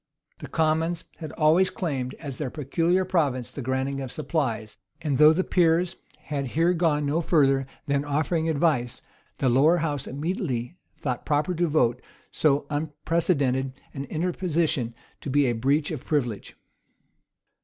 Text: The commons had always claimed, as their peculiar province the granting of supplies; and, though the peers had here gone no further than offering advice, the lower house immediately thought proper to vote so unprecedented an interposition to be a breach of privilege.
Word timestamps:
The 0.39 0.47
commons 0.47 1.03
had 1.17 1.31
always 1.33 1.69
claimed, 1.69 2.15
as 2.15 2.39
their 2.39 2.49
peculiar 2.49 3.05
province 3.05 3.51
the 3.51 3.61
granting 3.61 4.01
of 4.01 4.11
supplies; 4.11 4.79
and, 4.99 5.19
though 5.19 5.31
the 5.31 5.43
peers 5.43 5.95
had 6.21 6.47
here 6.57 6.73
gone 6.73 7.05
no 7.05 7.21
further 7.21 7.67
than 7.85 8.03
offering 8.03 8.49
advice, 8.49 9.03
the 9.37 9.47
lower 9.47 9.77
house 9.77 10.07
immediately 10.07 10.75
thought 10.99 11.23
proper 11.23 11.53
to 11.53 11.67
vote 11.67 12.01
so 12.31 12.65
unprecedented 12.71 13.73
an 13.93 14.05
interposition 14.05 14.95
to 15.19 15.29
be 15.29 15.45
a 15.45 15.51
breach 15.53 15.91
of 15.91 16.03
privilege. 16.03 16.55